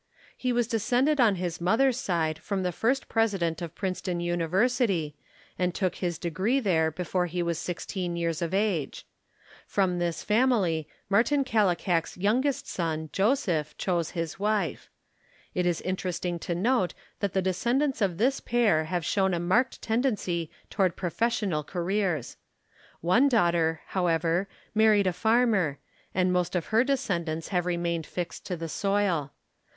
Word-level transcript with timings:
He 0.35 0.51
was 0.51 0.65
descended 0.65 1.21
on 1.21 1.35
his 1.35 1.61
mother's 1.61 1.99
side 1.99 2.39
from 2.39 2.63
the 2.63 2.71
first 2.71 3.07
president 3.07 3.61
of 3.61 3.75
Princeton 3.75 4.19
University 4.19 5.15
and 5.59 5.75
took 5.75 5.93
his 5.97 6.17
degree 6.17 6.59
there 6.59 6.89
before 6.89 7.27
he 7.27 7.43
was 7.43 7.59
sixteen 7.59 8.15
years 8.15 8.41
of 8.41 8.51
age. 8.51 9.05
From 9.67 9.99
this 9.99 10.23
family, 10.23 10.87
Martin 11.07 11.43
Kallikak's 11.45 12.17
youngest 12.17 12.67
son, 12.67 13.11
Joseph, 13.13 13.77
chose 13.77 14.09
his 14.17 14.39
wife. 14.39 14.89
It 15.53 15.67
is 15.67 15.81
interesting 15.81 16.39
to 16.39 16.55
note 16.55 16.95
that 17.19 17.33
the 17.33 17.41
descendants 17.43 18.01
of 18.01 18.17
this 18.17 18.39
pair 18.39 18.85
have 18.85 19.05
shown 19.05 19.35
a 19.35 19.39
marked 19.39 19.83
tendency 19.83 20.49
toward 20.71 20.95
professional 20.95 21.63
careers. 21.63 22.37
One 23.01 23.29
daughter, 23.29 23.81
however, 23.89 24.47
married 24.73 25.05
a 25.05 25.13
farmer, 25.13 25.77
and 26.15 26.33
most 26.33 26.55
of 26.55 26.65
her 26.73 26.83
descendants 26.83 27.49
have 27.49 27.67
remained 27.67 28.07
fixed 28.07 28.47
to 28.47 28.57
the 28.57 28.67
soil. 28.67 29.33